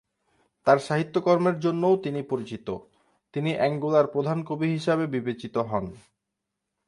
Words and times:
তার 0.67 0.79
সাহিত্যকর্মের 0.79 1.59
জন্যও 1.59 1.95
তিনি 1.97 2.21
পরিচিত, 2.23 2.67
তিনি 3.33 3.51
অ্যাঙ্গোলার 3.55 4.07
প্রধান 4.07 4.37
কবি 4.43 4.67
হিসাবে 4.67 5.05
বিবেচিত 5.07 5.55
হন। 5.69 5.85